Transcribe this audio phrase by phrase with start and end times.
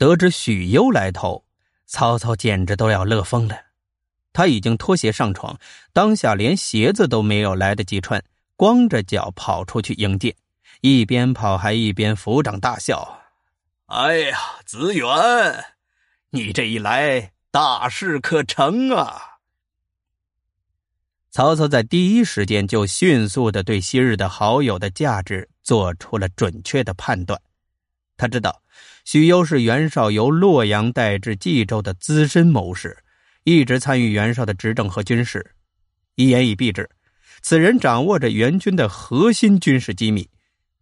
[0.00, 1.44] 得知许攸来头，
[1.84, 3.54] 曹操简直都要乐疯了。
[4.32, 5.58] 他已经脱鞋上床，
[5.92, 8.24] 当下连鞋子都没有来得及穿，
[8.56, 10.34] 光着脚跑出去迎接，
[10.80, 13.20] 一边跑还一边抚掌大笑
[13.92, 15.06] ：“哎呀，子远，
[16.30, 19.20] 你这一来，大事可成啊！”
[21.30, 27.38] 曹操在第一时间就迅速的对昔日的好友的价值做出了准确的判断。
[28.20, 28.62] 他知道
[29.04, 32.96] 许攸是袁绍由洛阳带至冀州的资深谋士。
[33.44, 35.54] 一直参与袁绍的执政和军事，
[36.14, 36.88] 一言以蔽之，
[37.40, 40.28] 此人掌握着袁军的核心军事机密，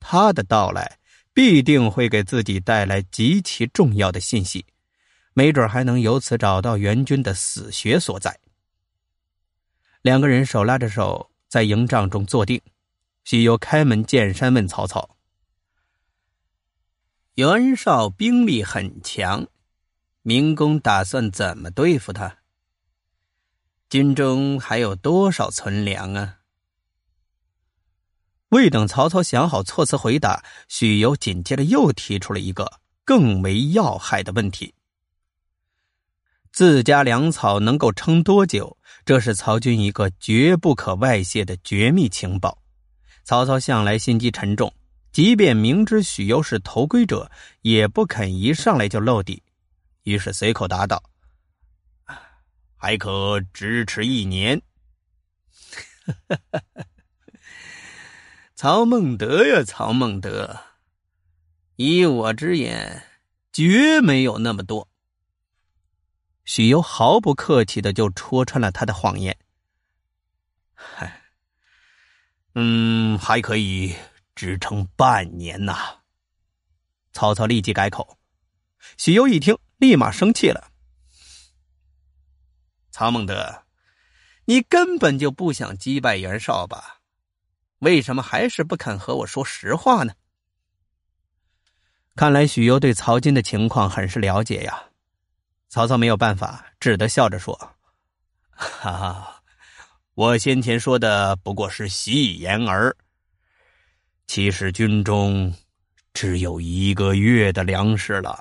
[0.00, 0.98] 他的到来
[1.32, 4.66] 必定会给自己带来极其重要的信息，
[5.32, 8.36] 没准还能由此找到袁军的死穴所在。
[10.02, 12.60] 两个人手拉着手在营帐中坐定，
[13.22, 15.08] 许攸开门见山问曹操
[17.34, 19.46] ：“袁绍兵力很强，
[20.22, 22.38] 明公打算怎么对付他？”
[23.88, 26.38] 军中还有多少存粮啊？
[28.50, 34.74] 未等曹操想好措辞回答，许攸紧接着又提出了一个更为要害的问题：
[36.52, 38.76] 自家粮草能够撑多久？
[39.04, 42.60] 这是曹军一个绝不可外泄的绝密情报。
[43.24, 44.72] 曹操向来心机沉重，
[45.12, 47.30] 即便明知许攸是头盔者，
[47.62, 49.42] 也不肯一上来就露底，
[50.04, 51.02] 于是随口答道。
[52.76, 54.60] 还可支持一年。
[58.54, 60.60] 曹孟德呀，曹孟德，
[61.76, 63.04] 依我之言，
[63.52, 64.88] 绝没有那么多。
[66.44, 69.36] 许攸毫不客气的就戳穿了他的谎言。
[72.54, 73.94] 嗯，还可以
[74.40, 76.00] 支撑半年呐。
[77.12, 78.16] 曹操立即改口。
[78.96, 80.70] 许攸一听，立马生气了。
[82.90, 83.64] 曹孟德，
[84.46, 87.02] 你根本就不想击败袁绍吧？
[87.80, 90.14] 为什么还是不肯和我说实话呢？
[92.16, 94.84] 看来许攸对曹军的情况很是了解呀。
[95.68, 97.54] 曹操没有办法，只得笑着说
[98.48, 99.42] ：“哈哈，
[100.14, 102.96] 我先前说的不过是戏言儿。
[104.32, 105.52] 其实军中
[106.14, 108.38] 只有一个月的粮食了，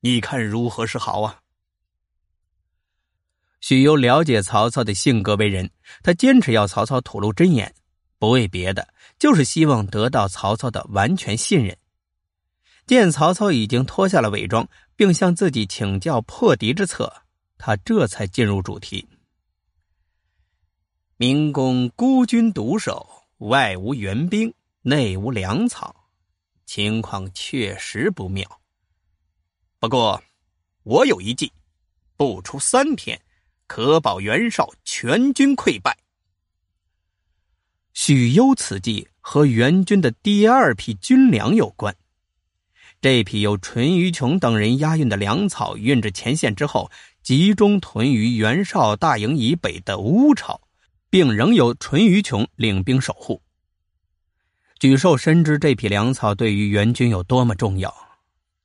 [0.00, 1.42] 你看如何是好啊？”
[3.60, 5.70] 许攸了解曹操的性格为人，
[6.02, 7.74] 他坚持要曹操吐露真言，
[8.18, 8.88] 不为别的，
[9.18, 11.76] 就是希望得到曹操的完全信任。
[12.86, 14.66] 见曹操已经脱下了伪装，
[14.96, 17.12] 并向自己请教破敌之策，
[17.58, 19.06] 他这才进入主题。
[21.18, 24.50] 明公孤军独守，外无援兵，
[24.86, 26.08] 内无粮草，
[26.66, 28.60] 情况确实不妙。
[29.80, 30.22] 不过，
[30.82, 31.50] 我有一计，
[32.16, 33.20] 不出三天。
[33.66, 35.96] 可保袁绍全军溃败。
[37.94, 41.96] 许攸此计和袁军的第二批军粮有关。
[43.00, 46.90] 这批由淳于琼等人押运的粮草运至前线之后，
[47.22, 50.60] 集中屯于袁绍大营以北的乌巢，
[51.08, 53.40] 并仍由淳于琼领兵守护。
[54.84, 57.90] 沮授深知这批粮草对于援军有多么重要。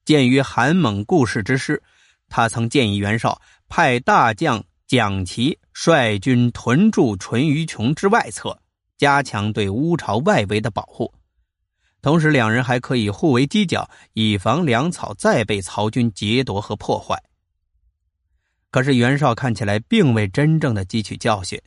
[0.03, 1.81] 鉴于韩猛故事之师，
[2.27, 4.61] 他曾建议袁绍派大将。
[4.85, 8.59] 蒋奇率军屯驻淳于琼之外侧，
[8.97, 11.13] 加强对乌巢外围的保护。
[12.01, 17.17] 同时，两人还可以互为犄角，以防粮草再被曹军劫夺和破坏。
[18.71, 21.61] 可是，袁绍看起来并未真正的汲取教训。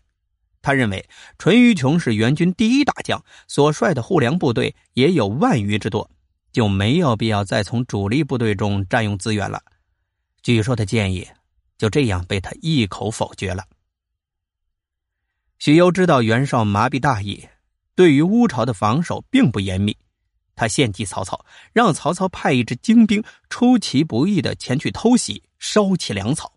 [0.63, 1.07] 他认为，
[1.37, 6.11] 淳于琼是援军第一大将，所率的护粮部队也有万余之多，
[6.53, 9.63] 就没有必要再从主力部队中占用资源了。
[10.43, 11.29] 据说的建议。
[11.79, 13.65] 就这样被他一口否决了。
[15.59, 17.49] 许攸知道袁绍麻痹大意，
[17.97, 19.97] 对于乌巢的防守并不严密，
[20.55, 23.21] 他献计曹操，让曹操派一支精兵
[23.51, 26.53] 出其不意的前去偷袭，烧起粮草。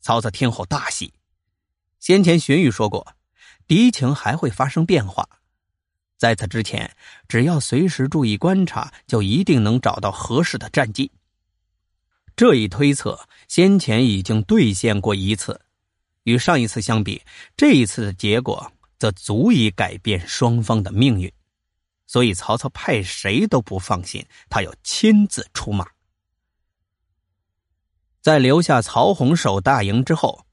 [0.00, 1.14] 曹操听后大喜，
[2.04, 3.16] 先前荀彧说过，
[3.66, 5.26] 敌情还会发生变化，
[6.18, 6.94] 在此之前，
[7.28, 11.10] 只要随时注意观察，就一定能找到合适的战机。
[12.36, 15.58] 这一推测先前已经兑现过一次，
[16.24, 17.22] 与上一次相比，
[17.56, 21.32] 这一次的结果则足以改变双方的命运。
[22.06, 25.88] 所以曹操派谁都不放心，他要亲自出马。
[28.20, 30.44] 在留下曹洪守大营之后，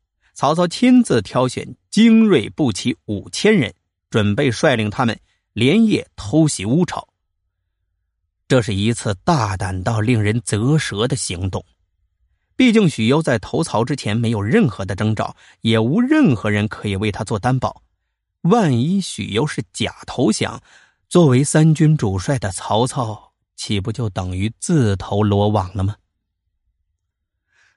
[0.41, 3.71] 曹操亲自挑选精锐步骑五千人，
[4.09, 5.15] 准备率领他们
[5.53, 7.07] 连夜偷袭乌巢。
[8.47, 11.63] 这是一次大胆到令人啧舌的行动。
[12.55, 17.83] 毕竟许攸在投曹之前没有任何的征兆，也无任何人可以为他做担保。
[18.41, 20.59] 万一许攸是假投降，
[21.07, 25.97] 作为三军主帅的曹操，岂不就等于自投罗网了吗？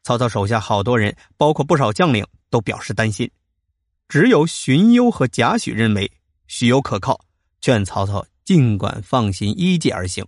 [0.03, 3.29] 曹操手下好多人，包括不少将领，都表示担心。
[4.07, 6.09] 只有荀攸和贾诩认为
[6.47, 7.19] 许攸可靠，
[7.61, 10.25] 劝曹操尽管放心依计而行。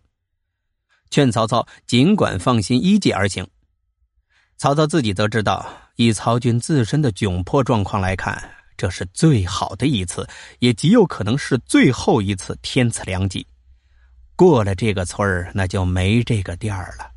[1.08, 3.46] 劝曹操尽管放心依计而行。
[4.56, 5.64] 曹操自己则知道，
[5.94, 8.36] 以曹军自身的窘迫状况来看，
[8.76, 10.28] 这是最好的一次，
[10.58, 13.46] 也极有可能是最后一次天赐良机。
[14.34, 17.08] 过了这个村儿，那就没这个店儿了。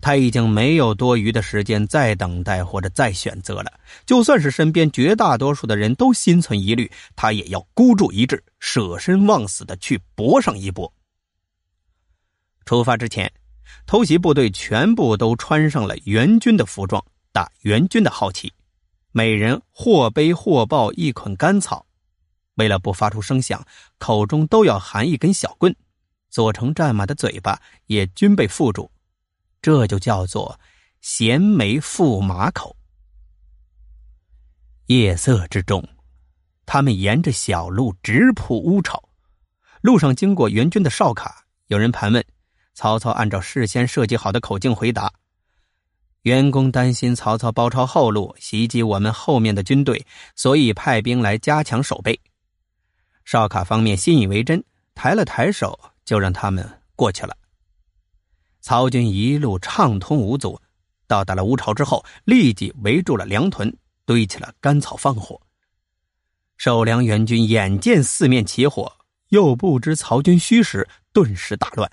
[0.00, 3.72] 他已经没有多余的时间再等待或者再选择了。
[4.06, 10.92] 就算是身边绝大多数的人都心存疑虑，他也要孤注一掷，舍身忘死的去搏上一搏。
[12.64, 13.32] 出发之前。
[13.86, 17.02] 偷袭部队全部都穿上了援军的服装，
[17.32, 18.52] 打援军的号旗，
[19.12, 21.86] 每人或背或抱一捆干草，
[22.54, 23.62] 为了不发出声响，
[23.98, 25.74] 口中都要含一根小棍，
[26.30, 28.90] 左成战马的嘴巴也均被缚住，
[29.60, 30.58] 这就叫做
[31.00, 32.76] 衔枚缚马口。
[34.86, 35.86] 夜色之中，
[36.64, 39.02] 他们沿着小路直扑乌巢，
[39.82, 42.24] 路上经过援军的哨卡，有人盘问。
[42.74, 45.12] 曹操按照事先设计好的口径回答
[46.22, 50.06] ：“员工担心曹操包抄后路，袭击我们后面的军队，
[50.36, 52.18] 所以派兵来加强守备。”
[53.26, 54.64] 哨卡方面信以为真，
[54.94, 57.36] 抬了抬手，就让他们过去了。
[58.60, 60.60] 曹军一路畅通无阻，
[61.06, 63.74] 到达了乌巢之后，立即围住了粮屯，
[64.04, 65.40] 堆起了干草放火。
[66.56, 68.92] 守粮援军眼见四面起火，
[69.28, 71.90] 又不知曹军虚实，顿时大乱。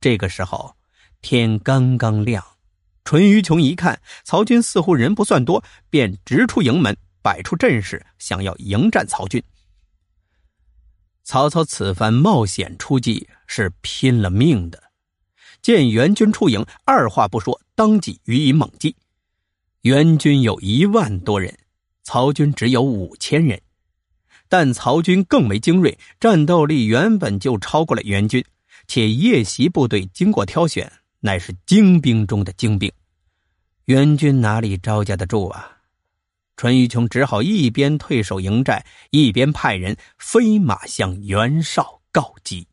[0.00, 0.76] 这个时候，
[1.22, 2.44] 天刚刚亮，
[3.04, 9.42] 淳于琼一看曹军似乎人不算多，便直出营门，摆出阵势，想要迎战曹军。
[11.22, 14.85] 曹操此番冒险出击，是拼了命的。
[15.66, 18.94] 见援军出营，二话不说，当即予以猛击。
[19.80, 21.58] 援军有一万多人，
[22.04, 23.60] 曹军只有五千人，
[24.48, 28.44] 但曹军更为精锐，战斗力原本就超过了援军。
[28.86, 32.88] 且夜袭部队经过挑选，乃是精兵中的精兵，
[33.86, 35.78] 援军哪里招架得住啊？
[36.56, 42.68] 淳于琼只好一边退守营寨，一边派人飞马向袁绍告急。